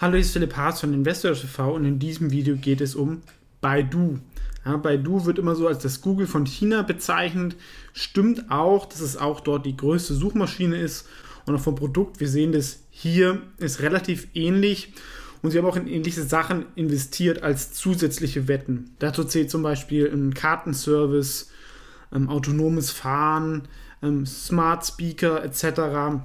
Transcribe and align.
Hallo, 0.00 0.14
hier 0.14 0.22
ist 0.22 0.32
Philipp 0.32 0.56
Haas 0.56 0.80
von 0.80 0.92
Investor 0.92 1.34
TV 1.34 1.72
und 1.72 1.84
in 1.84 2.00
diesem 2.00 2.32
Video 2.32 2.56
geht 2.56 2.80
es 2.80 2.96
um 2.96 3.22
Baidu. 3.60 4.18
Ja, 4.64 4.76
Baidu 4.76 5.24
wird 5.24 5.38
immer 5.38 5.54
so 5.54 5.68
als 5.68 5.84
das 5.84 6.00
Google 6.00 6.26
von 6.26 6.46
China 6.46 6.82
bezeichnet. 6.82 7.54
Stimmt 7.92 8.50
auch, 8.50 8.86
dass 8.86 8.98
es 9.00 9.16
auch 9.16 9.38
dort 9.38 9.64
die 9.64 9.76
größte 9.76 10.14
Suchmaschine 10.14 10.80
ist. 10.80 11.06
Und 11.46 11.54
auch 11.54 11.60
vom 11.60 11.76
Produkt, 11.76 12.18
wir 12.18 12.26
sehen 12.26 12.50
das 12.50 12.80
hier, 12.90 13.42
ist 13.58 13.82
relativ 13.82 14.26
ähnlich. 14.34 14.92
Und 15.42 15.52
sie 15.52 15.58
haben 15.58 15.66
auch 15.66 15.76
in 15.76 15.86
ähnliche 15.86 16.24
Sachen 16.24 16.66
investiert 16.74 17.44
als 17.44 17.72
zusätzliche 17.72 18.48
Wetten. 18.48 18.96
Dazu 18.98 19.22
zählt 19.22 19.48
zum 19.48 19.62
Beispiel 19.62 20.10
ein 20.12 20.34
Kartenservice, 20.34 21.52
ähm, 22.12 22.28
autonomes 22.28 22.90
Fahren, 22.90 23.68
ähm, 24.02 24.26
Smart 24.26 24.84
Speaker 24.84 25.44
etc. 25.44 26.20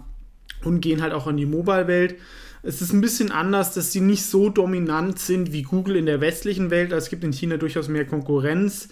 Und 0.63 0.81
gehen 0.81 1.03
halt 1.03 1.13
auch 1.13 1.27
in 1.27 1.37
die 1.37 1.45
Mobile-Welt. 1.45 2.15
Es 2.61 2.81
ist 2.81 2.91
ein 2.91 3.01
bisschen 3.01 3.31
anders, 3.31 3.73
dass 3.73 3.91
sie 3.91 4.01
nicht 4.01 4.25
so 4.25 4.49
dominant 4.49 5.19
sind 5.19 5.53
wie 5.53 5.61
Google 5.61 5.95
in 5.95 6.05
der 6.05 6.21
westlichen 6.21 6.69
Welt. 6.71 6.91
Also 6.91 7.05
es 7.05 7.09
gibt 7.09 7.23
in 7.23 7.31
China 7.31 7.57
durchaus 7.57 7.87
mehr 7.87 8.05
Konkurrenz. 8.05 8.89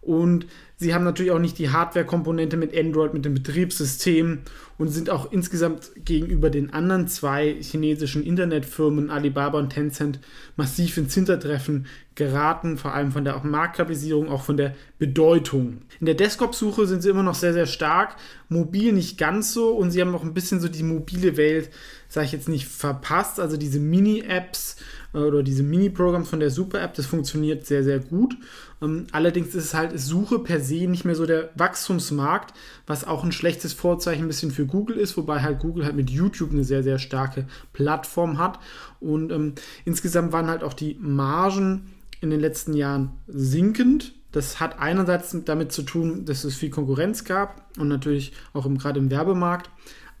Und 0.00 0.46
sie 0.78 0.94
haben 0.94 1.04
natürlich 1.04 1.32
auch 1.32 1.38
nicht 1.38 1.58
die 1.58 1.70
Hardware-Komponente 1.70 2.56
mit 2.56 2.76
Android, 2.76 3.12
mit 3.12 3.24
dem 3.24 3.34
Betriebssystem 3.34 4.40
und 4.78 4.88
sind 4.88 5.10
auch 5.10 5.32
insgesamt 5.32 5.90
gegenüber 6.04 6.50
den 6.50 6.72
anderen 6.72 7.08
zwei 7.08 7.56
chinesischen 7.60 8.22
Internetfirmen, 8.22 9.10
Alibaba 9.10 9.58
und 9.58 9.70
Tencent, 9.70 10.20
massiv 10.56 10.96
ins 10.96 11.14
Hintertreffen 11.14 11.86
geraten, 12.14 12.78
vor 12.78 12.94
allem 12.94 13.12
von 13.12 13.24
der 13.24 13.36
auch 13.36 13.44
Marktkapitalisierung, 13.44 14.28
auch 14.28 14.42
von 14.42 14.56
der 14.56 14.74
Bedeutung. 14.98 15.82
In 16.00 16.06
der 16.06 16.14
Desktop-Suche 16.14 16.86
sind 16.86 17.02
sie 17.02 17.10
immer 17.10 17.22
noch 17.22 17.34
sehr, 17.34 17.52
sehr 17.52 17.66
stark, 17.66 18.16
mobil 18.48 18.92
nicht 18.92 19.18
ganz 19.18 19.52
so 19.52 19.70
und 19.70 19.90
sie 19.90 20.00
haben 20.00 20.14
auch 20.14 20.22
ein 20.22 20.34
bisschen 20.34 20.60
so 20.60 20.68
die 20.68 20.82
mobile 20.82 21.36
Welt, 21.36 21.70
sage 22.08 22.26
ich 22.26 22.32
jetzt 22.32 22.48
nicht, 22.48 22.66
verpasst. 22.66 23.40
Also 23.40 23.56
diese 23.56 23.80
Mini-Apps 23.80 24.76
äh, 25.14 25.18
oder 25.18 25.42
diese 25.42 25.62
Mini-Programms 25.62 26.28
von 26.28 26.40
der 26.40 26.50
Super-App, 26.50 26.94
das 26.94 27.06
funktioniert 27.06 27.66
sehr, 27.66 27.84
sehr 27.84 28.00
gut. 28.00 28.36
Ähm, 28.82 29.06
allerdings 29.12 29.48
ist 29.48 29.64
es 29.66 29.74
halt 29.74 29.98
Suche 29.98 30.38
per 30.38 30.60
nicht 30.70 31.04
mehr 31.04 31.14
so 31.14 31.26
der 31.26 31.50
Wachstumsmarkt, 31.54 32.54
was 32.86 33.06
auch 33.06 33.24
ein 33.24 33.32
schlechtes 33.32 33.72
Vorzeichen 33.72 34.24
ein 34.24 34.28
bisschen 34.28 34.50
für 34.50 34.66
Google 34.66 34.96
ist, 34.96 35.16
wobei 35.16 35.42
halt 35.42 35.58
Google 35.58 35.84
halt 35.84 35.96
mit 35.96 36.10
YouTube 36.10 36.52
eine 36.52 36.64
sehr, 36.64 36.82
sehr 36.82 36.98
starke 36.98 37.46
Plattform 37.72 38.38
hat. 38.38 38.58
Und 39.00 39.32
ähm, 39.32 39.54
insgesamt 39.84 40.32
waren 40.32 40.48
halt 40.48 40.62
auch 40.62 40.74
die 40.74 40.96
Margen 41.00 41.92
in 42.20 42.30
den 42.30 42.40
letzten 42.40 42.74
Jahren 42.74 43.12
sinkend. 43.26 44.14
Das 44.32 44.60
hat 44.60 44.78
einerseits 44.78 45.36
damit 45.44 45.72
zu 45.72 45.82
tun, 45.82 46.24
dass 46.24 46.44
es 46.44 46.56
viel 46.56 46.70
Konkurrenz 46.70 47.24
gab 47.24 47.64
und 47.78 47.88
natürlich 47.88 48.32
auch 48.52 48.66
im, 48.66 48.78
gerade 48.78 48.98
im 48.98 49.10
Werbemarkt. 49.10 49.70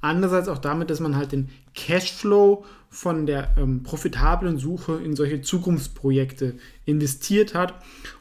Andererseits 0.00 0.48
auch 0.48 0.58
damit, 0.58 0.90
dass 0.90 1.00
man 1.00 1.16
halt 1.16 1.32
den 1.32 1.48
Cashflow 1.74 2.64
von 2.90 3.26
der 3.26 3.54
ähm, 3.58 3.82
profitablen 3.82 4.58
Suche 4.58 4.94
in 4.94 5.14
solche 5.14 5.42
Zukunftsprojekte 5.42 6.54
investiert 6.84 7.54
hat. 7.54 7.74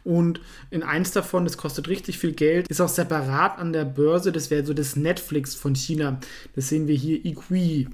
Und 0.03 0.42
in 0.72 0.83
eins 0.83 1.11
davon, 1.11 1.45
das 1.45 1.58
kostet 1.58 1.88
richtig 1.88 2.17
viel 2.17 2.33
Geld, 2.33 2.67
ist 2.67 2.81
auch 2.81 2.89
separat 2.89 3.59
an 3.59 3.73
der 3.73 3.86
Börse. 3.86 4.31
Das 4.31 4.49
wäre 4.49 4.66
so 4.66 4.73
das 4.73 4.95
Netflix 4.95 5.55
von 5.55 5.76
China. 5.76 6.20
Das 6.55 6.70
sehen 6.70 6.87
wir 6.87 6.95
hier, 6.95 7.23
Equi. 7.26 7.87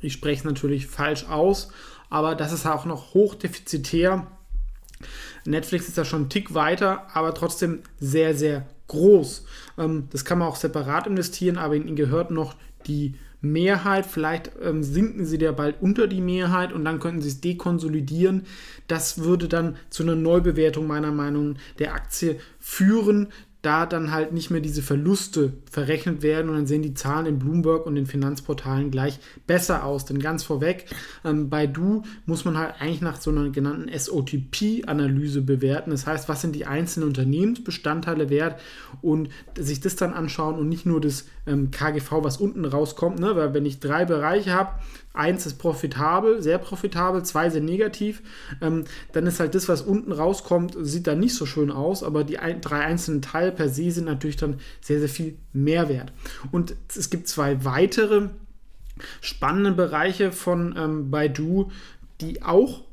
Ich 0.00 0.12
spreche 0.12 0.40
es 0.40 0.44
natürlich 0.44 0.86
falsch 0.86 1.24
aus, 1.28 1.68
aber 2.10 2.34
das 2.34 2.52
ist 2.52 2.66
auch 2.66 2.84
noch 2.84 3.14
hochdefizitär. 3.14 4.26
Netflix 5.44 5.88
ist 5.88 5.98
da 5.98 6.04
schon 6.04 6.22
einen 6.22 6.30
Tick 6.30 6.54
weiter, 6.54 7.06
aber 7.14 7.34
trotzdem 7.34 7.80
sehr, 7.98 8.34
sehr 8.36 8.66
groß. 8.86 9.44
Ähm, 9.78 10.08
das 10.10 10.24
kann 10.24 10.38
man 10.38 10.48
auch 10.48 10.56
separat 10.56 11.06
investieren, 11.06 11.58
aber 11.58 11.74
ihnen 11.74 11.96
gehört 11.96 12.30
noch 12.30 12.54
die 12.88 13.14
Mehrheit. 13.40 14.06
Vielleicht 14.06 14.50
ähm, 14.62 14.82
sinken 14.82 15.24
sie 15.24 15.38
ja 15.38 15.52
bald 15.52 15.76
unter 15.80 16.06
die 16.06 16.20
Mehrheit 16.20 16.72
und 16.72 16.84
dann 16.84 16.98
könnten 16.98 17.22
sie 17.22 17.28
es 17.28 17.40
dekonsolidieren. 17.40 18.46
Das 18.88 19.22
würde 19.22 19.48
dann 19.48 19.76
zu 19.90 20.02
einer 20.02 20.16
Neubewertung 20.16 20.86
meiner 20.86 21.12
Meinung 21.12 21.52
nach 21.52 21.60
der 21.78 21.94
Aktie 21.94 22.40
führen 22.58 23.28
da 23.62 23.86
dann 23.86 24.12
halt 24.12 24.32
nicht 24.32 24.50
mehr 24.50 24.60
diese 24.60 24.82
Verluste 24.82 25.52
verrechnet 25.68 26.22
werden 26.22 26.48
und 26.48 26.54
dann 26.54 26.66
sehen 26.68 26.82
die 26.82 26.94
Zahlen 26.94 27.26
in 27.26 27.38
Bloomberg 27.40 27.86
und 27.86 27.96
den 27.96 28.06
Finanzportalen 28.06 28.92
gleich 28.92 29.18
besser 29.48 29.84
aus. 29.84 30.04
Denn 30.04 30.20
ganz 30.20 30.44
vorweg, 30.44 30.86
ähm, 31.24 31.50
bei 31.50 31.66
Du 31.66 32.02
muss 32.24 32.44
man 32.44 32.56
halt 32.56 32.74
eigentlich 32.78 33.00
nach 33.00 33.20
so 33.20 33.30
einer 33.30 33.50
genannten 33.50 33.90
SOTP-Analyse 33.96 35.42
bewerten. 35.42 35.90
Das 35.90 36.06
heißt, 36.06 36.28
was 36.28 36.40
sind 36.40 36.54
die 36.54 36.66
einzelnen 36.66 37.08
Unternehmensbestandteile 37.08 38.30
wert 38.30 38.60
und 39.02 39.28
sich 39.58 39.80
das 39.80 39.96
dann 39.96 40.12
anschauen 40.12 40.54
und 40.54 40.68
nicht 40.68 40.86
nur 40.86 41.00
das 41.00 41.26
ähm, 41.46 41.72
KGV, 41.72 42.22
was 42.22 42.36
unten 42.36 42.64
rauskommt. 42.64 43.18
Ne? 43.18 43.34
Weil 43.34 43.54
wenn 43.54 43.66
ich 43.66 43.80
drei 43.80 44.04
Bereiche 44.04 44.52
habe, 44.52 44.70
eins 45.18 45.46
ist 45.46 45.58
profitabel, 45.58 46.42
sehr 46.42 46.58
profitabel, 46.58 47.24
zwei 47.24 47.50
sind 47.50 47.64
negativ, 47.64 48.22
ähm, 48.60 48.84
dann 49.12 49.26
ist 49.26 49.40
halt 49.40 49.54
das, 49.54 49.68
was 49.68 49.82
unten 49.82 50.12
rauskommt, 50.12 50.76
sieht 50.80 51.08
dann 51.08 51.18
nicht 51.18 51.34
so 51.34 51.44
schön 51.44 51.72
aus, 51.72 52.04
aber 52.04 52.22
die 52.22 52.38
ein, 52.38 52.60
drei 52.60 52.80
einzelnen 52.80 53.20
Teile 53.20 53.47
per 53.50 53.68
se 53.68 53.90
sind 53.90 54.04
natürlich 54.04 54.36
dann 54.36 54.60
sehr, 54.80 54.98
sehr 55.00 55.08
viel 55.08 55.36
Mehrwert. 55.52 56.12
Und 56.52 56.74
es 56.96 57.10
gibt 57.10 57.28
zwei 57.28 57.64
weitere 57.64 58.30
spannende 59.20 59.72
Bereiche 59.72 60.32
von 60.32 60.74
ähm, 60.76 61.10
Baidu, 61.10 61.70
die 62.20 62.42
auch 62.42 62.84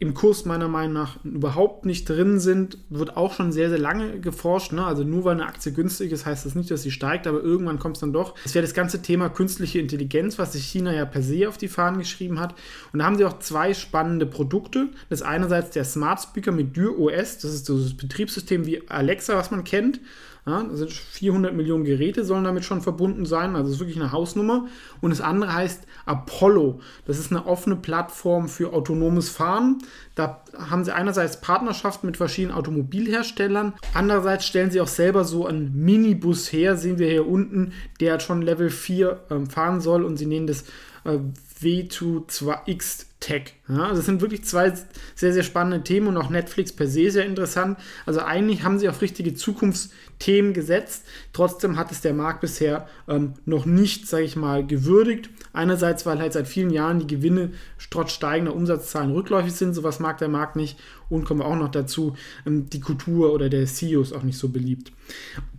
im 0.00 0.14
Kurs 0.14 0.44
meiner 0.44 0.68
Meinung 0.68 0.92
nach 0.92 1.24
überhaupt 1.24 1.84
nicht 1.84 2.08
drin 2.08 2.38
sind, 2.38 2.78
wird 2.88 3.16
auch 3.16 3.34
schon 3.34 3.50
sehr, 3.50 3.68
sehr 3.68 3.80
lange 3.80 4.20
geforscht. 4.20 4.72
Ne? 4.72 4.86
Also 4.86 5.02
nur 5.02 5.24
weil 5.24 5.34
eine 5.34 5.46
Aktie 5.46 5.72
günstig 5.72 6.12
ist, 6.12 6.24
heißt 6.24 6.46
das 6.46 6.54
nicht, 6.54 6.70
dass 6.70 6.82
sie 6.82 6.92
steigt, 6.92 7.26
aber 7.26 7.42
irgendwann 7.42 7.80
kommt 7.80 7.96
es 7.96 8.00
dann 8.00 8.12
doch. 8.12 8.34
Das 8.44 8.54
wäre 8.54 8.64
das 8.64 8.74
ganze 8.74 9.02
Thema 9.02 9.28
künstliche 9.28 9.80
Intelligenz, 9.80 10.38
was 10.38 10.52
sich 10.52 10.64
China 10.64 10.92
ja 10.94 11.04
per 11.04 11.22
se 11.22 11.48
auf 11.48 11.58
die 11.58 11.66
Fahnen 11.66 11.98
geschrieben 11.98 12.38
hat. 12.38 12.54
Und 12.92 13.00
da 13.00 13.06
haben 13.06 13.16
sie 13.16 13.24
auch 13.24 13.40
zwei 13.40 13.74
spannende 13.74 14.26
Produkte. 14.26 14.88
Das 15.08 15.22
einerseits 15.22 15.70
der 15.70 15.84
Smart 15.84 16.22
Speaker 16.22 16.52
mit 16.52 16.76
Dür 16.76 16.96
OS, 16.96 17.38
das 17.38 17.52
ist 17.52 17.68
das 17.68 17.94
Betriebssystem 17.94 18.66
wie 18.66 18.88
Alexa, 18.88 19.36
was 19.36 19.50
man 19.50 19.64
kennt. 19.64 20.00
Ja, 20.48 20.66
also 20.66 20.86
400 20.86 21.54
Millionen 21.54 21.84
Geräte 21.84 22.24
sollen 22.24 22.44
damit 22.44 22.64
schon 22.64 22.80
verbunden 22.80 23.26
sein, 23.26 23.54
also 23.54 23.68
es 23.68 23.74
ist 23.74 23.80
wirklich 23.80 23.98
eine 23.98 24.12
Hausnummer. 24.12 24.66
Und 25.02 25.10
das 25.10 25.20
andere 25.20 25.52
heißt 25.52 25.82
Apollo. 26.06 26.80
Das 27.06 27.18
ist 27.18 27.30
eine 27.30 27.44
offene 27.44 27.76
Plattform 27.76 28.48
für 28.48 28.72
autonomes 28.72 29.28
Fahren. 29.28 29.76
Da 30.14 30.42
haben 30.56 30.84
sie 30.84 30.94
einerseits 30.94 31.42
Partnerschaften 31.42 32.06
mit 32.06 32.16
verschiedenen 32.16 32.56
Automobilherstellern, 32.56 33.74
andererseits 33.92 34.46
stellen 34.46 34.70
sie 34.70 34.80
auch 34.80 34.88
selber 34.88 35.24
so 35.24 35.46
einen 35.46 35.84
Minibus 35.84 36.50
her, 36.50 36.78
sehen 36.78 36.98
wir 36.98 37.08
hier 37.08 37.28
unten, 37.28 37.72
der 38.00 38.18
schon 38.18 38.40
Level 38.40 38.70
4 38.70 39.20
äh, 39.28 39.50
fahren 39.50 39.82
soll 39.82 40.02
und 40.02 40.16
sie 40.16 40.24
nennen 40.24 40.46
das 40.46 40.62
äh, 41.04 41.18
W2X 41.60 43.08
Tech. 43.20 43.54
Ja, 43.68 43.82
also 43.82 43.96
das 43.96 44.06
sind 44.06 44.20
wirklich 44.20 44.44
zwei 44.44 44.72
sehr, 45.16 45.32
sehr 45.32 45.42
spannende 45.42 45.82
Themen 45.82 46.06
und 46.06 46.16
auch 46.16 46.30
Netflix 46.30 46.72
per 46.72 46.86
se 46.86 47.10
sehr 47.10 47.26
interessant. 47.26 47.76
Also 48.06 48.20
eigentlich 48.20 48.62
haben 48.62 48.78
sie 48.78 48.88
auf 48.88 49.02
richtige 49.02 49.34
Zukunftsthemen 49.34 50.52
gesetzt. 50.52 51.04
Trotzdem 51.32 51.76
hat 51.76 51.90
es 51.90 52.00
der 52.00 52.14
Markt 52.14 52.40
bisher 52.42 52.88
ähm, 53.08 53.34
noch 53.44 53.66
nicht, 53.66 54.06
sage 54.06 54.22
ich 54.22 54.36
mal, 54.36 54.64
gewürdigt. 54.64 55.30
Einerseits, 55.52 56.06
weil 56.06 56.20
halt 56.20 56.32
seit 56.32 56.46
vielen 56.46 56.70
Jahren 56.70 57.00
die 57.00 57.08
Gewinne 57.08 57.50
trotz 57.90 58.12
steigender 58.12 58.54
Umsatzzahlen 58.54 59.10
rückläufig 59.10 59.52
sind. 59.52 59.74
Sowas 59.74 59.98
mag 59.98 60.18
der 60.18 60.28
Markt 60.28 60.54
nicht. 60.54 60.78
Und 61.08 61.24
kommen 61.24 61.40
wir 61.40 61.46
auch 61.46 61.56
noch 61.56 61.72
dazu, 61.72 62.14
ähm, 62.46 62.70
die 62.70 62.80
Kultur 62.80 63.32
oder 63.32 63.48
der 63.48 63.66
CEO 63.66 64.00
ist 64.00 64.12
auch 64.12 64.22
nicht 64.22 64.38
so 64.38 64.50
beliebt. 64.50 64.92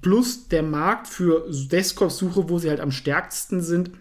Plus 0.01 0.47
der 0.47 0.63
Markt 0.63 1.07
für 1.07 1.45
Desktop-Suche, 1.51 2.47
wo 2.47 2.57
sie 2.57 2.69
halt 2.69 2.79
am 2.79 2.91
stärksten 2.91 3.61
sind, 3.61 3.91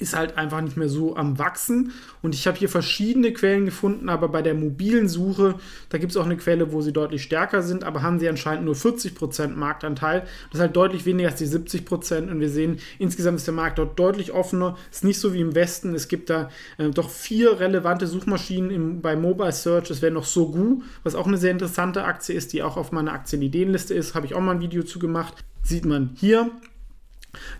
ist 0.00 0.16
halt 0.16 0.36
einfach 0.36 0.60
nicht 0.60 0.76
mehr 0.76 0.88
so 0.88 1.16
am 1.16 1.38
Wachsen. 1.38 1.92
Und 2.22 2.34
ich 2.34 2.46
habe 2.46 2.58
hier 2.58 2.68
verschiedene 2.68 3.32
Quellen 3.32 3.64
gefunden, 3.64 4.08
aber 4.08 4.28
bei 4.28 4.42
der 4.42 4.54
mobilen 4.54 5.08
Suche, 5.08 5.56
da 5.88 5.98
gibt 5.98 6.12
es 6.12 6.16
auch 6.16 6.24
eine 6.24 6.36
Quelle, 6.36 6.72
wo 6.72 6.80
sie 6.80 6.92
deutlich 6.92 7.22
stärker 7.22 7.62
sind, 7.62 7.84
aber 7.84 8.02
haben 8.02 8.18
sie 8.18 8.28
anscheinend 8.28 8.64
nur 8.64 8.74
40% 8.74 9.48
Marktanteil. 9.48 10.20
Das 10.50 10.54
ist 10.54 10.60
halt 10.60 10.76
deutlich 10.76 11.06
weniger 11.06 11.28
als 11.30 11.38
die 11.38 11.46
70%. 11.46 12.30
Und 12.30 12.40
wir 12.40 12.50
sehen, 12.50 12.78
insgesamt 12.98 13.38
ist 13.38 13.46
der 13.46 13.54
Markt 13.54 13.78
dort 13.78 13.98
deutlich 13.98 14.32
offener. 14.32 14.76
Ist 14.90 15.04
nicht 15.04 15.20
so 15.20 15.32
wie 15.32 15.40
im 15.40 15.54
Westen. 15.54 15.94
Es 15.94 16.08
gibt 16.08 16.30
da 16.30 16.48
äh, 16.78 16.90
doch 16.90 17.10
vier 17.10 17.60
relevante 17.60 18.06
Suchmaschinen 18.06 18.70
im, 18.70 19.00
bei 19.00 19.16
Mobile 19.16 19.52
Search. 19.52 19.90
Es 19.90 20.02
wäre 20.02 20.12
noch 20.12 20.24
Sogu, 20.24 20.82
was 21.02 21.14
auch 21.14 21.26
eine 21.26 21.38
sehr 21.38 21.50
interessante 21.50 22.04
Aktie 22.04 22.34
ist, 22.34 22.52
die 22.52 22.62
auch 22.62 22.76
auf 22.76 22.92
meiner 22.92 23.12
Aktienideenliste 23.12 23.94
ist. 23.94 24.14
Habe 24.14 24.26
ich 24.26 24.34
auch 24.34 24.40
mal 24.40 24.56
ein 24.56 24.60
Video 24.60 24.82
zu 24.82 24.98
gemacht. 24.98 25.44
Sieht 25.62 25.84
man 25.84 26.10
hier. 26.16 26.50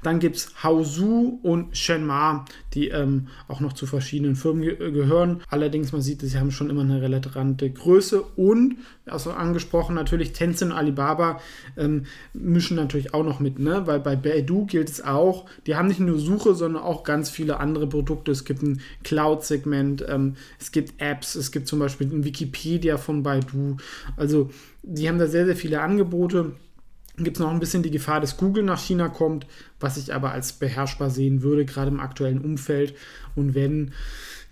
Dann 0.02 0.18
gibt 0.18 0.36
es 0.36 0.62
Haozu 0.62 1.40
und 1.42 1.76
Shenma, 1.76 2.44
die 2.74 2.88
ähm, 2.88 3.28
auch 3.48 3.60
noch 3.60 3.72
zu 3.72 3.86
verschiedenen 3.86 4.36
Firmen 4.36 4.62
ge 4.62 4.92
gehören. 4.92 5.42
Allerdings, 5.48 5.92
man 5.92 6.02
sieht, 6.02 6.20
sie 6.20 6.38
haben 6.38 6.50
schon 6.50 6.70
immer 6.70 6.82
eine 6.82 7.00
relevante 7.00 7.70
Größe 7.70 8.22
und, 8.22 8.76
also 9.06 9.32
angesprochen, 9.32 9.94
natürlich 9.94 10.32
Tencent 10.32 10.72
und 10.72 10.76
Alibaba 10.76 11.40
ähm, 11.76 12.06
mischen 12.32 12.76
natürlich 12.76 13.14
auch 13.14 13.24
noch 13.24 13.40
mit, 13.40 13.58
ne? 13.58 13.86
weil 13.86 14.00
bei 14.00 14.16
Baidu 14.16 14.66
gilt 14.66 14.90
es 14.90 15.04
auch, 15.04 15.46
die 15.66 15.76
haben 15.76 15.88
nicht 15.88 16.00
nur 16.00 16.18
Suche, 16.18 16.54
sondern 16.54 16.82
auch 16.82 17.04
ganz 17.04 17.30
viele 17.30 17.60
andere 17.60 17.86
Produkte. 17.86 18.32
Es 18.32 18.44
gibt 18.44 18.62
ein 18.62 18.80
Cloud-Segment, 19.02 20.04
ähm, 20.08 20.36
es 20.58 20.72
gibt 20.72 21.00
Apps, 21.00 21.34
es 21.34 21.52
gibt 21.52 21.68
zum 21.68 21.78
Beispiel 21.78 22.06
ein 22.08 22.24
Wikipedia 22.24 22.96
von 22.98 23.22
Baidu. 23.22 23.76
Also, 24.16 24.50
die 24.82 25.08
haben 25.08 25.18
da 25.18 25.26
sehr, 25.26 25.46
sehr 25.46 25.56
viele 25.56 25.80
Angebote 25.80 26.52
gibt 27.16 27.36
es 27.36 27.40
noch 27.40 27.50
ein 27.50 27.60
bisschen 27.60 27.82
die 27.82 27.90
Gefahr, 27.90 28.20
dass 28.20 28.36
Google 28.36 28.64
nach 28.64 28.80
China 28.80 29.08
kommt, 29.08 29.46
was 29.78 29.96
ich 29.96 30.12
aber 30.12 30.32
als 30.32 30.52
beherrschbar 30.54 31.10
sehen 31.10 31.42
würde, 31.42 31.64
gerade 31.64 31.90
im 31.90 32.00
aktuellen 32.00 32.40
Umfeld. 32.40 32.94
Und 33.36 33.54
wenn 33.54 33.92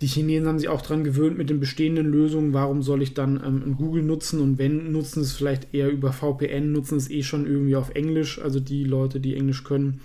die 0.00 0.06
Chinesen 0.06 0.48
haben 0.48 0.58
sich 0.58 0.68
auch 0.68 0.82
daran 0.82 1.04
gewöhnt 1.04 1.38
mit 1.38 1.48
den 1.48 1.60
bestehenden 1.60 2.06
Lösungen, 2.06 2.52
warum 2.52 2.82
soll 2.82 3.02
ich 3.02 3.14
dann 3.14 3.40
ähm, 3.44 3.76
Google 3.76 4.02
nutzen? 4.02 4.40
Und 4.40 4.58
wenn, 4.58 4.90
nutzen 4.92 5.22
es 5.22 5.32
vielleicht 5.32 5.74
eher 5.74 5.90
über 5.90 6.12
VPN, 6.12 6.72
nutzen 6.72 6.98
es 6.98 7.10
eh 7.10 7.22
schon 7.22 7.46
irgendwie 7.46 7.76
auf 7.76 7.90
Englisch, 7.90 8.40
also 8.40 8.58
die 8.58 8.84
Leute, 8.84 9.20
die 9.20 9.36
Englisch 9.36 9.62
können. 9.62 10.00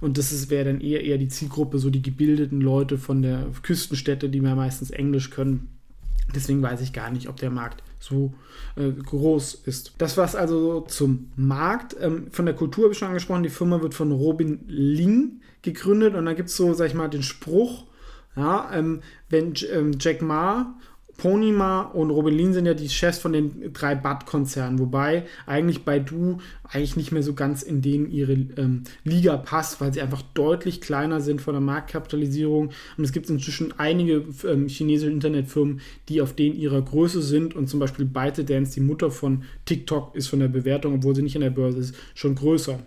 Und 0.00 0.18
das 0.18 0.50
wäre 0.50 0.64
dann 0.64 0.80
eher, 0.80 1.04
eher 1.04 1.18
die 1.18 1.28
Zielgruppe, 1.28 1.78
so 1.78 1.90
die 1.90 2.02
gebildeten 2.02 2.60
Leute 2.60 2.98
von 2.98 3.22
der 3.22 3.46
Küstenstädte, 3.62 4.28
die 4.28 4.40
mehr 4.40 4.56
meistens 4.56 4.90
Englisch 4.90 5.30
können. 5.30 5.68
Deswegen 6.34 6.60
weiß 6.62 6.80
ich 6.80 6.92
gar 6.92 7.10
nicht, 7.10 7.28
ob 7.28 7.36
der 7.36 7.50
Markt 7.50 7.84
so 8.06 8.32
äh, 8.76 8.90
groß 8.90 9.54
ist. 9.66 9.94
Das 9.98 10.16
war 10.16 10.24
es 10.24 10.34
also 10.34 10.82
zum 10.82 11.30
Markt. 11.36 11.96
Ähm, 12.00 12.28
von 12.30 12.46
der 12.46 12.54
Kultur 12.54 12.84
habe 12.84 12.92
ich 12.92 12.98
schon 12.98 13.08
angesprochen. 13.08 13.42
Die 13.42 13.48
Firma 13.48 13.82
wird 13.82 13.94
von 13.94 14.12
Robin 14.12 14.64
Ling 14.66 15.40
gegründet 15.62 16.14
und 16.14 16.26
da 16.26 16.32
gibt 16.32 16.48
es 16.48 16.56
so, 16.56 16.72
sag 16.74 16.86
ich 16.86 16.94
mal, 16.94 17.08
den 17.08 17.22
Spruch, 17.22 17.84
ja, 18.36 18.70
ähm, 18.72 19.00
wenn 19.28 19.54
ähm, 19.72 19.96
Jack 19.98 20.22
Ma 20.22 20.78
Ponyma 21.18 21.82
und 21.82 22.10
Robelin 22.10 22.52
sind 22.52 22.66
ja 22.66 22.74
die 22.74 22.88
Chefs 22.88 23.18
von 23.18 23.32
den 23.32 23.72
drei 23.72 23.94
Bad-Konzernen, 23.94 24.78
wobei 24.78 25.24
eigentlich 25.46 25.84
Baidu 25.84 26.38
eigentlich 26.64 26.96
nicht 26.96 27.12
mehr 27.12 27.22
so 27.22 27.34
ganz 27.34 27.62
in 27.62 27.82
denen 27.82 28.10
ihre 28.10 28.32
ähm, 28.32 28.84
Liga 29.04 29.36
passt, 29.36 29.80
weil 29.80 29.92
sie 29.92 30.02
einfach 30.02 30.22
deutlich 30.34 30.80
kleiner 30.80 31.20
sind 31.20 31.40
von 31.40 31.54
der 31.54 31.60
Marktkapitalisierung. 31.60 32.70
Und 32.96 33.04
es 33.04 33.12
gibt 33.12 33.30
inzwischen 33.30 33.78
einige 33.78 34.24
ähm, 34.46 34.68
chinesische 34.68 35.10
Internetfirmen, 35.10 35.80
die 36.08 36.20
auf 36.20 36.34
denen 36.34 36.56
ihrer 36.56 36.82
Größe 36.82 37.22
sind 37.22 37.54
und 37.54 37.68
zum 37.68 37.80
Beispiel 37.80 38.04
ByteDance, 38.04 38.74
die 38.74 38.80
Mutter 38.80 39.10
von 39.10 39.44
TikTok, 39.64 40.14
ist 40.14 40.28
von 40.28 40.40
der 40.40 40.48
Bewertung, 40.48 40.94
obwohl 40.94 41.14
sie 41.14 41.22
nicht 41.22 41.34
in 41.34 41.40
der 41.40 41.50
Börse 41.50 41.78
ist, 41.78 41.94
schon 42.14 42.34
größer. 42.34 42.78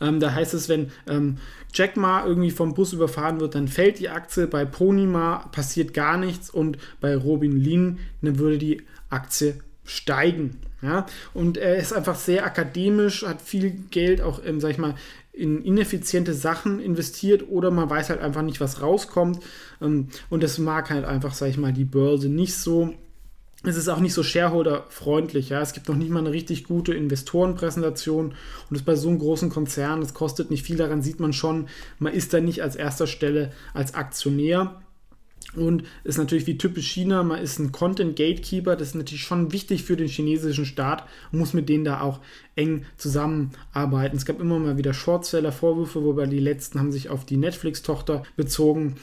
Ähm, 0.00 0.20
da 0.20 0.32
heißt 0.32 0.54
es, 0.54 0.68
wenn 0.68 0.90
ähm, 1.08 1.38
Jack 1.72 1.96
Ma 1.96 2.24
irgendwie 2.24 2.50
vom 2.50 2.74
Bus 2.74 2.92
überfahren 2.92 3.40
wird, 3.40 3.54
dann 3.54 3.68
fällt 3.68 3.98
die 3.98 4.08
Aktie. 4.08 4.46
Bei 4.46 4.64
Ponima 4.64 5.48
passiert 5.52 5.94
gar 5.94 6.16
nichts 6.16 6.50
und 6.50 6.78
bei 7.00 7.16
Robin 7.16 7.56
Lin 7.56 7.98
dann 8.22 8.38
würde 8.38 8.58
die 8.58 8.82
Aktie 9.10 9.56
steigen. 9.84 10.58
Ja? 10.82 11.06
Und 11.32 11.56
er 11.56 11.76
ist 11.76 11.92
einfach 11.92 12.16
sehr 12.16 12.44
akademisch, 12.44 13.24
hat 13.24 13.42
viel 13.42 13.70
Geld 13.90 14.20
auch, 14.20 14.40
ähm, 14.44 14.60
sag 14.60 14.70
ich 14.70 14.78
mal, 14.78 14.94
in 15.32 15.62
ineffiziente 15.62 16.32
Sachen 16.32 16.78
investiert 16.78 17.48
oder 17.48 17.72
man 17.72 17.90
weiß 17.90 18.10
halt 18.10 18.20
einfach 18.20 18.42
nicht, 18.42 18.60
was 18.60 18.80
rauskommt. 18.80 19.40
Ähm, 19.80 20.08
und 20.30 20.42
das 20.42 20.58
mag 20.58 20.90
halt 20.90 21.04
einfach, 21.04 21.34
sag 21.34 21.48
ich 21.48 21.56
mal, 21.56 21.72
die 21.72 21.84
Börse 21.84 22.28
nicht 22.28 22.54
so 22.54 22.94
es 23.66 23.76
ist 23.76 23.88
auch 23.88 24.00
nicht 24.00 24.14
so 24.14 24.22
shareholder-freundlich. 24.22 25.48
Ja? 25.48 25.60
Es 25.60 25.72
gibt 25.72 25.88
noch 25.88 25.96
nicht 25.96 26.10
mal 26.10 26.20
eine 26.20 26.32
richtig 26.32 26.64
gute 26.64 26.94
Investorenpräsentation 26.94 28.26
und 28.26 28.34
das 28.70 28.82
bei 28.82 28.94
so 28.94 29.08
einem 29.08 29.18
großen 29.18 29.50
Konzern, 29.50 30.00
das 30.00 30.14
kostet 30.14 30.50
nicht 30.50 30.64
viel, 30.64 30.76
daran 30.76 31.02
sieht 31.02 31.20
man 31.20 31.32
schon, 31.32 31.68
man 31.98 32.12
ist 32.12 32.32
da 32.32 32.40
nicht 32.40 32.62
als 32.62 32.76
erster 32.76 33.06
Stelle 33.06 33.52
als 33.72 33.94
Aktionär. 33.94 34.80
Und 35.56 35.84
ist 36.02 36.18
natürlich 36.18 36.48
wie 36.48 36.58
typisch 36.58 36.90
China, 36.90 37.22
man 37.22 37.40
ist 37.40 37.60
ein 37.60 37.70
Content 37.70 38.16
Gatekeeper, 38.16 38.74
das 38.74 38.88
ist 38.88 38.94
natürlich 38.96 39.22
schon 39.22 39.52
wichtig 39.52 39.84
für 39.84 39.96
den 39.96 40.08
chinesischen 40.08 40.66
Staat 40.66 41.04
und 41.30 41.38
muss 41.38 41.52
mit 41.52 41.68
denen 41.68 41.84
da 41.84 42.00
auch 42.00 42.18
eng 42.56 42.84
zusammenarbeiten. 42.96 44.16
Es 44.16 44.24
gab 44.24 44.40
immer 44.40 44.58
mal 44.58 44.78
wieder 44.78 44.92
Shortseller-Vorwürfe, 44.92 46.02
wobei 46.02 46.26
die 46.26 46.40
letzten 46.40 46.80
haben 46.80 46.90
sich 46.90 47.08
auf 47.08 47.24
die 47.24 47.36
Netflix-Tochter 47.36 48.24
bezogen 48.36 48.96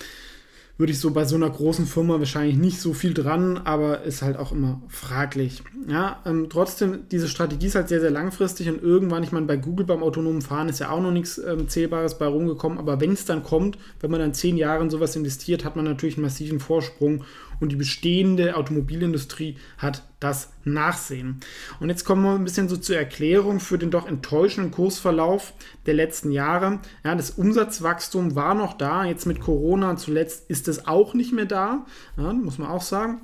würde 0.81 0.93
ich 0.93 0.99
so 0.99 1.11
bei 1.11 1.25
so 1.25 1.35
einer 1.35 1.49
großen 1.49 1.85
Firma 1.85 2.17
wahrscheinlich 2.17 2.57
nicht 2.57 2.81
so 2.81 2.93
viel 2.93 3.13
dran, 3.13 3.59
aber 3.59 4.01
ist 4.01 4.23
halt 4.23 4.35
auch 4.35 4.51
immer 4.51 4.81
fraglich. 4.87 5.61
Ja, 5.87 6.19
ähm, 6.25 6.47
trotzdem, 6.49 7.07
diese 7.11 7.27
Strategie 7.27 7.67
ist 7.67 7.75
halt 7.75 7.87
sehr, 7.87 8.01
sehr 8.01 8.09
langfristig 8.09 8.67
und 8.67 8.81
irgendwann, 8.81 9.21
ich 9.23 9.31
meine, 9.31 9.45
bei 9.45 9.57
Google 9.57 9.85
beim 9.85 10.01
autonomen 10.01 10.41
Fahren 10.41 10.69
ist 10.69 10.79
ja 10.79 10.89
auch 10.89 11.01
noch 11.01 11.11
nichts 11.11 11.37
ähm, 11.37 11.69
Zählbares 11.69 12.17
bei 12.17 12.25
rumgekommen, 12.25 12.79
aber 12.79 12.99
wenn 12.99 13.13
es 13.13 13.25
dann 13.25 13.43
kommt, 13.43 13.77
wenn 13.99 14.09
man 14.09 14.19
dann 14.19 14.33
zehn 14.33 14.57
Jahre 14.57 14.83
in 14.83 14.89
sowas 14.89 15.15
investiert, 15.15 15.63
hat 15.63 15.75
man 15.75 15.85
natürlich 15.85 16.15
einen 16.15 16.25
massiven 16.25 16.59
Vorsprung 16.59 17.25
und 17.61 17.71
die 17.71 17.77
bestehende 17.77 18.57
Automobilindustrie 18.57 19.55
hat 19.77 20.03
das 20.19 20.51
Nachsehen. 20.65 21.39
Und 21.79 21.89
jetzt 21.89 22.03
kommen 22.03 22.23
wir 22.23 22.35
ein 22.35 22.43
bisschen 22.43 22.67
so 22.67 22.75
zur 22.75 22.97
Erklärung 22.97 23.61
für 23.61 23.77
den 23.77 23.91
doch 23.91 24.07
enttäuschenden 24.07 24.71
Kursverlauf 24.71 25.53
der 25.85 25.93
letzten 25.93 26.31
Jahre. 26.31 26.79
Ja, 27.05 27.15
das 27.15 27.31
Umsatzwachstum 27.31 28.35
war 28.35 28.55
noch 28.55 28.73
da, 28.73 29.05
jetzt 29.05 29.25
mit 29.25 29.39
Corona 29.39 29.95
zuletzt 29.95 30.49
ist 30.49 30.67
es 30.67 30.87
auch 30.87 31.13
nicht 31.13 31.31
mehr 31.31 31.45
da, 31.45 31.85
ja, 32.17 32.33
muss 32.33 32.57
man 32.57 32.67
auch 32.67 32.81
sagen 32.81 33.21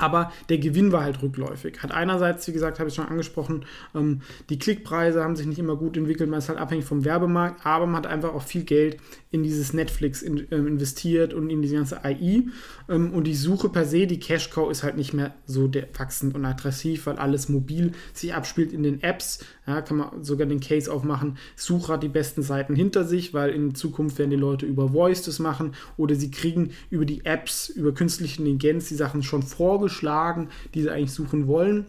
aber 0.00 0.32
der 0.48 0.58
Gewinn 0.58 0.92
war 0.92 1.02
halt 1.02 1.22
rückläufig. 1.22 1.82
Hat 1.82 1.92
einerseits, 1.92 2.48
wie 2.48 2.52
gesagt, 2.52 2.78
habe 2.78 2.88
ich 2.88 2.94
schon 2.94 3.06
angesprochen, 3.06 3.64
ähm, 3.94 4.22
die 4.48 4.58
Klickpreise 4.58 5.22
haben 5.22 5.36
sich 5.36 5.46
nicht 5.46 5.58
immer 5.58 5.76
gut 5.76 5.96
entwickelt, 5.96 6.30
man 6.30 6.38
ist 6.38 6.48
halt 6.48 6.58
abhängig 6.58 6.84
vom 6.84 7.04
Werbemarkt, 7.04 7.64
aber 7.66 7.86
man 7.86 7.96
hat 7.96 8.06
einfach 8.06 8.34
auch 8.34 8.42
viel 8.42 8.64
Geld 8.64 8.98
in 9.32 9.44
dieses 9.44 9.72
Netflix 9.72 10.22
in, 10.22 10.46
ähm, 10.50 10.66
investiert 10.66 11.34
und 11.34 11.50
in 11.50 11.62
diese 11.62 11.76
ganze 11.76 12.04
AI. 12.04 12.44
Ähm, 12.88 13.12
und 13.12 13.24
die 13.24 13.34
Suche 13.34 13.68
per 13.68 13.84
se, 13.84 14.06
die 14.06 14.18
Cash 14.18 14.50
Cow, 14.50 14.70
ist 14.70 14.82
halt 14.82 14.96
nicht 14.96 15.12
mehr 15.12 15.34
so 15.46 15.70
wachsend 15.96 16.34
und 16.34 16.44
aggressiv, 16.44 17.06
weil 17.06 17.16
alles 17.16 17.48
mobil 17.48 17.92
sich 18.12 18.34
abspielt 18.34 18.72
in 18.72 18.82
den 18.82 19.02
Apps. 19.02 19.44
Ja, 19.66 19.82
kann 19.82 19.98
man 19.98 20.24
sogar 20.24 20.48
den 20.48 20.58
Case 20.58 20.92
aufmachen, 20.92 21.38
Suche 21.54 21.92
hat 21.92 22.02
die 22.02 22.08
besten 22.08 22.42
Seiten 22.42 22.74
hinter 22.74 23.04
sich, 23.04 23.32
weil 23.32 23.50
in 23.50 23.74
Zukunft 23.74 24.18
werden 24.18 24.30
die 24.30 24.36
Leute 24.36 24.66
über 24.66 24.88
Voice 24.88 25.22
das 25.22 25.38
machen 25.38 25.74
oder 25.96 26.16
sie 26.16 26.32
kriegen 26.32 26.70
über 26.90 27.04
die 27.04 27.24
Apps, 27.24 27.68
über 27.68 27.92
künstliche 27.92 28.40
Intelligenz 28.40 28.88
die 28.88 28.96
Sachen 28.96 29.22
schon 29.22 29.42
vorgeschlagen, 29.42 30.48
die 30.74 30.82
sie 30.82 30.90
eigentlich 30.90 31.12
suchen 31.12 31.46
wollen. 31.46 31.86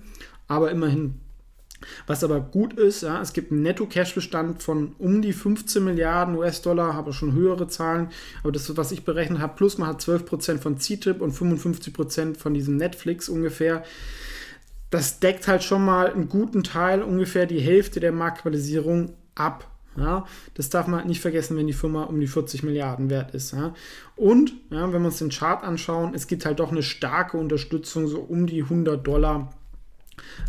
Aber 0.47 0.69
immerhin 0.69 1.15
was 2.07 2.23
aber 2.23 2.39
gut 2.39 2.73
ist, 2.73 3.01
ja, 3.03 3.21
es 3.21 3.33
gibt 3.33 3.51
einen 3.51 3.63
Netto-Cash-Bestand 3.63 4.61
von 4.61 4.95
um 4.99 5.21
die 5.21 5.33
15 5.33 5.83
Milliarden 5.83 6.35
US-Dollar, 6.35 6.93
habe 6.93 7.13
schon 7.13 7.33
höhere 7.33 7.67
Zahlen, 7.67 8.09
aber 8.43 8.51
das, 8.51 8.75
was 8.77 8.91
ich 8.91 9.03
berechnet 9.03 9.39
habe, 9.39 9.55
plus 9.55 9.77
man 9.77 9.89
hat 9.89 10.01
12% 10.01 10.59
von 10.59 10.77
CTIP 10.77 11.21
und 11.21 11.33
55% 11.33 12.37
von 12.37 12.53
diesem 12.53 12.77
Netflix 12.77 13.29
ungefähr. 13.29 13.83
Das 14.89 15.19
deckt 15.19 15.47
halt 15.47 15.63
schon 15.63 15.85
mal 15.85 16.11
einen 16.11 16.27
guten 16.27 16.63
Teil, 16.63 17.01
ungefähr 17.01 17.45
die 17.45 17.61
Hälfte 17.61 17.99
der 17.99 18.11
Marktkapitalisierung 18.11 19.13
ab. 19.35 19.67
Ja, 19.97 20.25
das 20.53 20.69
darf 20.69 20.87
man 20.87 20.99
halt 20.99 21.09
nicht 21.09 21.19
vergessen, 21.19 21.57
wenn 21.57 21.67
die 21.67 21.73
Firma 21.73 22.03
um 22.03 22.19
die 22.19 22.27
40 22.27 22.63
Milliarden 22.63 23.09
wert 23.09 23.35
ist. 23.35 23.51
Ja. 23.51 23.73
Und 24.15 24.53
ja, 24.69 24.91
wenn 24.93 25.01
wir 25.01 25.07
uns 25.07 25.17
den 25.17 25.29
Chart 25.29 25.63
anschauen, 25.63 26.13
es 26.13 26.27
gibt 26.27 26.45
halt 26.45 26.59
doch 26.59 26.71
eine 26.71 26.83
starke 26.83 27.37
Unterstützung, 27.37 28.07
so 28.07 28.21
um 28.21 28.47
die 28.47 28.63
100 28.63 29.05
Dollar 29.05 29.51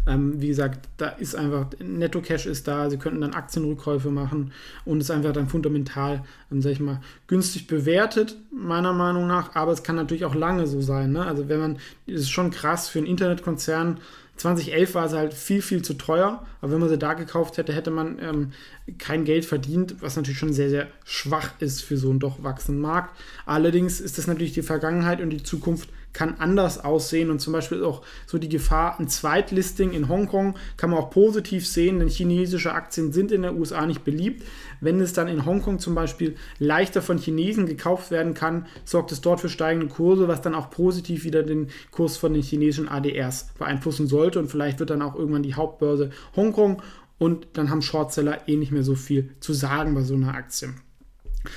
ähm, 0.07 0.41
wie 0.41 0.49
gesagt, 0.49 0.89
da 0.97 1.09
ist 1.09 1.35
einfach, 1.35 1.67
Netto-Cash 1.79 2.47
ist 2.47 2.69
da, 2.69 2.91
sie 2.91 2.99
könnten 2.99 3.21
dann 3.21 3.35
Aktienrückkäufe 3.35 4.11
machen 4.11 4.53
und 4.85 5.01
ist 5.01 5.11
einfach 5.11 5.33
dann 5.33 5.49
fundamental, 5.49 6.25
ähm, 6.51 6.63
sag 6.63 6.73
ich 6.73 6.81
mal, 6.81 7.01
günstig 7.27 7.67
bewertet, 7.67 8.37
meiner 8.51 8.93
Meinung 8.93 9.27
nach, 9.27 9.55
aber 9.55 9.73
es 9.73 9.83
kann 9.83 9.97
natürlich 9.97 10.25
auch 10.25 10.35
lange 10.35 10.67
so 10.67 10.81
sein. 10.81 11.13
Ne? 11.13 11.25
Also 11.25 11.49
wenn 11.49 11.61
man, 11.61 11.79
das 12.07 12.23
ist 12.23 12.31
schon 12.31 12.51
krass 12.51 12.89
für 12.89 12.99
einen 12.99 13.07
Internetkonzern, 13.07 13.99
2011 14.37 14.95
war 14.95 15.07
es 15.07 15.13
halt 15.13 15.35
viel, 15.35 15.63
viel 15.63 15.83
zu 15.83 15.95
teuer, 15.95 16.45
aber 16.61 16.73
wenn 16.73 16.81
man 16.81 16.89
sie 16.89 16.99
da 16.99 17.15
gekauft 17.15 17.59
hätte, 17.59 17.73
hätte 17.73 17.91
man 17.91 18.19
ähm, 18.19 18.53
kein 18.99 19.25
Geld 19.25 19.45
verdient, 19.45 19.97
was 20.01 20.17
natürlich 20.17 20.39
schon 20.39 20.53
sehr, 20.53 20.71
sehr 20.71 20.89
schwach 21.05 21.51
ist 21.61 21.83
für 21.83 21.97
so 21.97 22.11
einen 22.11 22.19
doch 22.19 22.43
wachsenden 22.43 22.83
Markt. 22.83 23.15
Allerdings 23.47 24.01
ist 24.01 24.19
das 24.19 24.27
natürlich 24.27 24.53
die 24.53 24.63
Vergangenheit 24.63 25.21
und 25.21 25.31
die 25.31 25.43
Zukunft 25.43 25.91
kann 26.13 26.37
anders 26.39 26.79
aussehen 26.83 27.31
und 27.31 27.41
zum 27.41 27.53
Beispiel 27.53 27.85
auch 27.85 28.03
so 28.27 28.39
die 28.39 28.49
Gefahr, 28.49 28.99
ein 28.99 29.09
Zweitlisting 29.09 29.93
in 29.93 30.09
Hongkong 30.09 30.57
kann 30.77 30.91
man 30.91 30.99
auch 30.99 31.11
positiv 31.11 31.67
sehen, 31.67 31.99
denn 31.99 32.09
chinesische 32.09 32.73
Aktien 32.73 33.13
sind 33.13 33.33
in 33.33 33.43
der 33.43 33.55
USA 33.55 33.87
nicht 33.87 34.05
beliebt. 34.05 34.45
Wenn 34.81 35.01
es 35.01 35.13
dann 35.13 35.29
in 35.29 35.47
Hongkong 35.47 35.79
zum 35.79 35.95
Beispiel 35.95 36.37
leichter 36.59 37.03
von 37.03 37.19
Chinesen 37.19 37.67
gekauft 37.67 38.11
werden 38.11 38.35
kann, 38.35 38.67
sorgt 38.85 39.13
es 39.13 39.21
dort 39.21 39.41
für 39.41 39.49
steigende 39.49 39.89
Kurse, 39.89 40.29
was 40.29 40.43
dann 40.43 40.55
auch 40.55 40.71
positiv 40.71 41.25
wieder 41.25 41.43
den 41.43 41.69
Kurs 41.91 42.17
von 42.17 42.35
den 42.35 42.43
chinesischen 42.43 42.89
ADRs 42.89 43.51
beeinflussen 43.59 44.07
sollte 44.07 44.39
und 44.39 44.49
vielleicht 44.49 44.81
wird 44.81 44.91
dann 44.91 45.03
auch 45.03 45.15
irgendwann 45.15 45.43
die 45.43 45.55
Hauptbörse 45.55 46.11
Hongkong 46.37 46.83
und 47.19 47.47
dann 47.53 47.71
haben 47.71 47.83
Shortseller 47.83 48.49
eh 48.49 48.57
nicht 48.57 48.73
mehr 48.73 48.83
so 48.83 48.97
viel 48.97 49.31
zu 49.41 49.53
sagen 49.53 49.95
bei 49.95 50.03
so 50.03 50.15
einer 50.15 50.35
Aktie. 50.35 50.75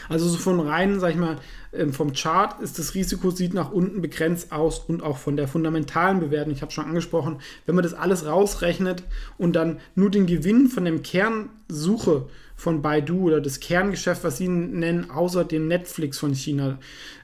Also 0.09 0.27
so 0.27 0.37
von 0.37 0.59
rein, 0.59 0.99
sag 0.99 1.11
ich 1.11 1.17
mal, 1.17 1.37
ähm, 1.73 1.93
vom 1.93 2.13
Chart 2.13 2.59
ist 2.61 2.79
das 2.79 2.95
Risiko, 2.95 3.31
sieht 3.31 3.53
nach 3.53 3.71
unten 3.71 4.01
begrenzt 4.01 4.51
aus 4.51 4.79
und 4.79 5.03
auch 5.03 5.17
von 5.17 5.37
der 5.37 5.47
fundamentalen 5.47 6.19
Bewertung, 6.19 6.53
ich 6.53 6.61
habe 6.61 6.71
schon 6.71 6.85
angesprochen, 6.85 7.39
wenn 7.65 7.75
man 7.75 7.83
das 7.83 7.93
alles 7.93 8.25
rausrechnet 8.25 9.03
und 9.37 9.55
dann 9.55 9.79
nur 9.95 10.09
den 10.09 10.25
Gewinn 10.25 10.67
von 10.67 10.85
dem 10.85 11.03
Kernsuche 11.03 12.27
von 12.55 12.81
Baidu 12.81 13.27
oder 13.27 13.41
das 13.41 13.59
Kerngeschäft, 13.59 14.23
was 14.23 14.37
sie 14.37 14.47
nennen, 14.47 15.11
außer 15.11 15.43
dem 15.43 15.67
Netflix 15.67 16.17
von 16.19 16.33
China. 16.33 16.79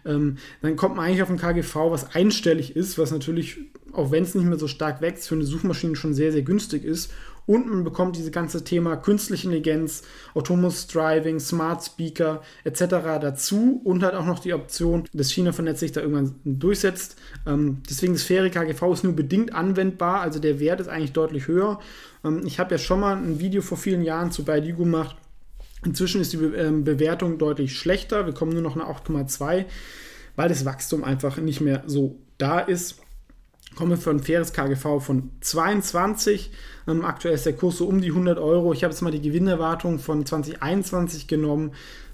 Ähm, 0.06 0.38
dann 0.62 0.76
kommt 0.76 0.98
man 0.98 1.06
eigentlich 1.06 1.24
auf 1.24 1.30
ein 1.30 1.38
KGV, 1.38 1.76
was 1.90 2.16
einstellig 2.16 2.76
ist, 2.76 2.98
was 2.98 3.12
natürlich, 3.12 3.58
auch 3.94 4.12
wenn 4.12 4.24
es 4.24 4.36
nicht 4.36 4.46
mehr 4.46 4.60
so 4.60 4.68
stark 4.68 5.02
wächst, 5.02 5.30
für 5.30 5.36
eine 5.36 5.46
Suchmaschine 5.46 5.96
schon 5.96 6.14
sehr, 6.14 6.34
sehr 6.34 6.42
günstig 6.42 6.84
ist. 6.84 7.14
Und 7.52 7.68
man 7.68 7.84
bekommt 7.84 8.16
dieses 8.16 8.32
ganze 8.32 8.64
Thema 8.64 8.96
künstliche 8.96 9.48
Intelligenz, 9.48 10.04
Autonomous 10.36 10.88
Driving, 10.88 11.38
Smart 11.38 11.84
Speaker 11.84 12.42
etc. 12.64 12.86
dazu 13.20 13.82
und 13.84 14.04
hat 14.04 14.14
auch 14.14 14.26
noch 14.26 14.40
die 14.40 14.54
Option, 14.54 15.04
dass 15.12 15.34
China 15.34 15.52
vernetzt 15.52 15.82
sich 15.82 15.92
da 15.92 16.00
irgendwann 16.00 16.36
durchsetzt. 16.46 17.18
Ähm, 17.46 17.84
deswegen 17.90 18.14
das 18.14 18.24
faire 18.24 18.50
KGV 18.50 18.94
ist 18.94 19.04
nur 19.04 19.18
bedingt 19.18 19.54
anwendbar, 19.54 20.22
also 20.22 20.40
der 20.40 20.62
Wert 20.62 20.80
ist 20.80 20.88
eigentlich 20.88 21.12
deutlich 21.12 21.50
höher. 21.50 21.82
Ähm, 22.24 22.44
ich 22.46 22.58
habe 22.58 22.72
ja 22.72 22.78
schon 22.78 23.02
mal 23.02 23.18
ein 23.18 23.42
Video 23.42 23.62
vor 23.62 23.78
vielen 23.78 24.04
Jahren 24.04 24.32
zu 24.32 24.46
Baidu 24.46 24.78
gemacht. 24.78 25.18
Inzwischen 25.84 26.22
ist 26.22 26.32
die 26.32 26.38
Be 26.38 26.56
ähm, 26.56 26.86
Bewertung 26.86 27.38
deutlich 27.38 27.78
schlechter. 27.78 28.26
Wir 28.26 28.34
kommen 28.34 28.54
nur 28.54 28.62
noch 28.62 28.78
nach 28.78 28.88
8,2, 28.88 29.66
weil 30.38 30.48
das 30.48 30.64
Wachstum 30.64 31.04
einfach 31.04 31.36
nicht 31.36 31.60
mehr 31.60 31.84
so 31.86 32.16
da 32.38 32.62
ist 32.62 33.02
komme 33.76 33.98
für 33.98 34.10
ein 34.10 34.20
faires 34.20 34.54
KGV 34.54 35.00
von 35.00 35.32
22. 35.42 36.52
Ähm, 36.88 37.06
aktuell 37.06 37.36
ist 37.36 37.46
der 37.46 37.54
Kurs 37.54 37.78
so 37.78 37.88
um 37.88 38.02
die 38.02 38.10
100 38.10 38.38
Euro. 38.40 38.74
Ich 38.74 38.84
habe 38.84 38.92
jetzt 38.92 39.02
mal 39.02 39.12
die 39.12 39.22
Gewinnerwartung 39.22 40.00
von 40.00 40.26
2021 40.26 41.28
genommen. 41.28 41.72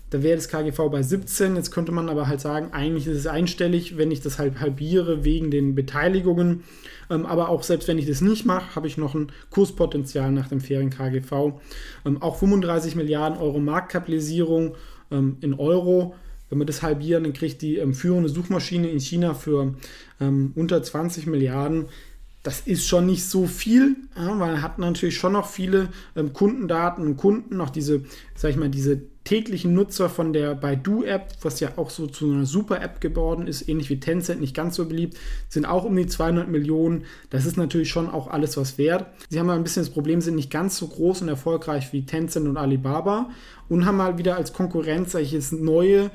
Da 0.09 0.23
wäre 0.23 0.37
das 0.37 0.47
KGV 0.47 0.89
bei 0.89 1.03
17. 1.03 1.57
Jetzt 1.57 1.71
könnte 1.71 1.91
man 1.91 2.07
aber 2.07 2.27
halt 2.27 2.39
sagen, 2.39 2.71
eigentlich 2.71 3.07
ist 3.07 3.17
es 3.17 3.27
einstellig, 3.27 3.97
wenn 3.97 4.09
ich 4.09 4.21
das 4.21 4.39
halt 4.39 4.61
halbiere 4.61 5.25
wegen 5.25 5.51
den 5.51 5.75
Beteiligungen. 5.75 6.63
Ähm, 7.09 7.25
aber 7.25 7.49
auch 7.49 7.63
selbst 7.63 7.87
wenn 7.87 7.97
ich 7.97 8.05
das 8.05 8.21
nicht 8.21 8.45
mache, 8.45 8.75
habe 8.75 8.87
ich 8.87 8.97
noch 8.97 9.15
ein 9.15 9.31
Kurspotenzial 9.49 10.31
nach 10.31 10.47
dem 10.47 10.61
fairen 10.61 10.89
KGV. 10.89 11.59
Ähm, 12.05 12.21
auch 12.21 12.37
35 12.37 12.95
Milliarden 12.95 13.37
Euro 13.37 13.59
Marktkapitalisierung 13.59 14.75
ähm, 15.11 15.37
in 15.41 15.53
Euro 15.53 16.15
wenn 16.49 16.59
wir 16.59 16.65
das 16.65 16.81
halbieren, 16.81 17.23
dann 17.23 17.33
kriegt 17.33 17.61
die 17.61 17.77
ähm, 17.77 17.93
führende 17.93 18.29
Suchmaschine 18.29 18.89
in 18.89 18.99
China 18.99 19.33
für 19.33 19.75
ähm, 20.19 20.51
unter 20.55 20.81
20 20.81 21.27
Milliarden. 21.27 21.85
Das 22.43 22.61
ist 22.61 22.87
schon 22.87 23.05
nicht 23.05 23.25
so 23.25 23.45
viel, 23.45 23.97
ja, 24.15 24.39
weil 24.39 24.61
hat 24.61 24.79
natürlich 24.79 25.17
schon 25.17 25.33
noch 25.33 25.49
viele 25.49 25.89
ähm, 26.15 26.31
Kundendaten 26.31 27.05
und 27.05 27.17
Kunden, 27.17 27.59
auch 27.59 27.69
diese, 27.69 28.03
sag 28.35 28.51
ich 28.51 28.57
mal, 28.57 28.69
diese 28.69 29.01
täglichen 29.27 29.73
Nutzer 29.73 30.09
von 30.09 30.31
der 30.31 30.55
Baidu-App, 30.55 31.33
was 31.41 31.59
ja 31.59 31.71
auch 31.75 31.89
so 31.89 32.07
zu 32.07 32.31
einer 32.31 32.45
Super-App 32.45 33.01
geworden 33.01 33.45
ist, 33.45 33.67
ähnlich 33.67 33.89
wie 33.89 33.99
Tencent, 33.99 34.39
nicht 34.39 34.55
ganz 34.55 34.77
so 34.77 34.85
beliebt, 34.85 35.17
sind 35.49 35.65
auch 35.65 35.83
um 35.83 35.97
die 35.97 36.07
200 36.07 36.47
Millionen. 36.47 37.03
Das 37.29 37.45
ist 37.45 37.57
natürlich 37.57 37.89
schon 37.89 38.09
auch 38.09 38.29
alles 38.29 38.55
was 38.55 38.77
wert. 38.77 39.07
Sie 39.29 39.37
haben 39.37 39.49
ein 39.49 39.63
bisschen 39.63 39.83
das 39.83 39.89
Problem, 39.89 40.21
sind 40.21 40.35
nicht 40.35 40.49
ganz 40.49 40.77
so 40.77 40.87
groß 40.87 41.23
und 41.23 41.27
erfolgreich 41.27 41.91
wie 41.91 42.05
Tencent 42.05 42.47
und 42.47 42.55
Alibaba 42.55 43.29
und 43.67 43.85
haben 43.85 43.97
mal 43.97 44.17
wieder 44.17 44.37
als 44.37 44.53
Konkurrenz 44.53 45.11
solches 45.11 45.51
neue 45.51 46.09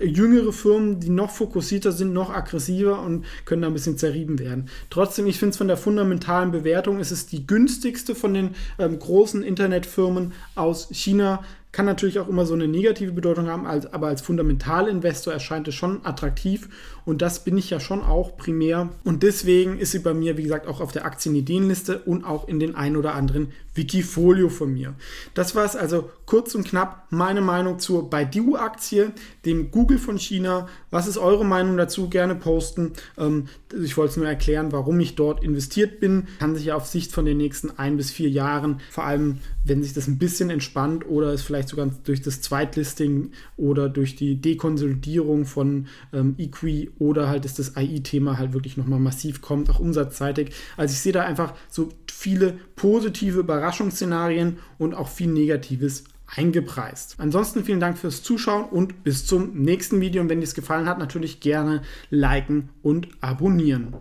jüngere 0.00 0.52
Firmen, 0.52 1.00
die 1.00 1.10
noch 1.10 1.30
fokussierter 1.30 1.92
sind, 1.92 2.12
noch 2.12 2.30
aggressiver 2.30 3.00
und 3.00 3.24
können 3.44 3.62
da 3.62 3.68
ein 3.68 3.74
bisschen 3.74 3.98
zerrieben 3.98 4.38
werden. 4.38 4.68
Trotzdem, 4.90 5.26
ich 5.26 5.38
finde 5.38 5.50
es 5.50 5.56
von 5.56 5.68
der 5.68 5.76
fundamentalen 5.76 6.50
Bewertung, 6.50 6.98
ist 6.98 7.10
es 7.10 7.26
die 7.26 7.46
günstigste 7.46 8.14
von 8.14 8.34
den 8.34 8.50
ähm, 8.78 8.98
großen 8.98 9.42
Internetfirmen 9.42 10.32
aus 10.54 10.88
China 10.90 11.44
kann 11.74 11.86
natürlich 11.86 12.20
auch 12.20 12.28
immer 12.28 12.46
so 12.46 12.54
eine 12.54 12.68
negative 12.68 13.10
Bedeutung 13.12 13.48
haben, 13.48 13.66
als, 13.66 13.92
aber 13.92 14.06
als 14.06 14.22
Fundamentalinvestor 14.22 15.32
erscheint 15.32 15.66
es 15.66 15.74
schon 15.74 16.06
attraktiv 16.06 16.68
und 17.04 17.20
das 17.20 17.42
bin 17.42 17.58
ich 17.58 17.68
ja 17.68 17.80
schon 17.80 18.00
auch 18.00 18.36
primär. 18.36 18.90
Und 19.02 19.24
deswegen 19.24 19.78
ist 19.78 19.90
sie 19.90 19.98
bei 19.98 20.14
mir, 20.14 20.38
wie 20.38 20.44
gesagt, 20.44 20.68
auch 20.68 20.80
auf 20.80 20.92
der 20.92 21.04
Aktienideenliste 21.04 21.98
und 21.98 22.24
auch 22.24 22.46
in 22.46 22.60
den 22.60 22.76
ein 22.76 22.96
oder 22.96 23.14
anderen 23.14 23.52
Wikifolio 23.74 24.48
von 24.48 24.72
mir. 24.72 24.94
Das 25.34 25.54
war 25.54 25.64
es 25.64 25.76
also 25.76 26.10
kurz 26.26 26.54
und 26.54 26.66
knapp 26.66 27.06
meine 27.10 27.40
Meinung 27.40 27.78
zur 27.78 28.08
Baidu-Aktie, 28.08 29.12
dem 29.44 29.70
Google 29.70 29.98
von 29.98 30.18
China. 30.18 30.68
Was 30.90 31.06
ist 31.06 31.18
eure 31.18 31.44
Meinung 31.44 31.76
dazu? 31.76 32.08
Gerne 32.08 32.34
posten. 32.34 32.92
Ähm, 33.18 33.48
ich 33.82 33.96
wollte 33.96 34.12
es 34.12 34.16
nur 34.16 34.26
erklären, 34.26 34.72
warum 34.72 35.00
ich 35.00 35.16
dort 35.16 35.42
investiert 35.42 36.00
bin. 36.00 36.28
Kann 36.38 36.54
sich 36.54 36.66
ja 36.66 36.76
auf 36.76 36.86
Sicht 36.86 37.12
von 37.12 37.24
den 37.24 37.36
nächsten 37.36 37.70
ein 37.78 37.96
bis 37.96 38.10
vier 38.10 38.28
Jahren, 38.28 38.80
vor 38.90 39.04
allem 39.04 39.38
wenn 39.64 39.82
sich 39.82 39.94
das 39.94 40.06
ein 40.06 40.18
bisschen 40.18 40.50
entspannt 40.50 41.06
oder 41.08 41.32
es 41.32 41.42
vielleicht 41.42 41.68
sogar 41.68 41.90
durch 42.04 42.22
das 42.22 42.40
Zweitlisting 42.42 43.32
oder 43.56 43.88
durch 43.88 44.14
die 44.14 44.36
Dekonsolidierung 44.36 45.46
von 45.46 45.86
ähm, 46.12 46.34
Equi 46.38 46.90
oder 46.98 47.28
halt 47.28 47.44
ist 47.44 47.58
das 47.58 47.76
AI-Thema 47.76 48.38
halt 48.38 48.52
wirklich 48.52 48.76
nochmal 48.76 49.00
massiv 49.00 49.40
kommt, 49.40 49.70
auch 49.70 49.80
umsatzseitig. 49.80 50.52
Also 50.76 50.92
ich 50.92 51.00
sehe 51.00 51.12
da 51.12 51.22
einfach 51.22 51.54
so 51.68 51.88
viele 52.24 52.56
positive 52.74 53.40
Überraschungsszenarien 53.40 54.56
und 54.78 54.94
auch 54.94 55.08
viel 55.08 55.26
Negatives 55.26 56.04
eingepreist. 56.26 57.16
Ansonsten 57.18 57.64
vielen 57.64 57.80
Dank 57.80 57.98
fürs 57.98 58.22
Zuschauen 58.22 58.64
und 58.64 59.04
bis 59.04 59.26
zum 59.26 59.52
nächsten 59.52 60.00
Video. 60.00 60.22
Und 60.22 60.30
wenn 60.30 60.40
dir 60.40 60.46
es 60.46 60.54
gefallen 60.54 60.88
hat, 60.88 60.98
natürlich 60.98 61.40
gerne 61.40 61.82
liken 62.08 62.70
und 62.82 63.08
abonnieren. 63.20 63.94